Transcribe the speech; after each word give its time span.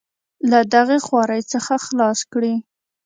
له 0.51 0.59
دغې 0.73 0.97
خوارۍ 1.05 1.41
څخه 1.53 1.73
خلاص 1.85 2.19
کړي. 2.31 2.53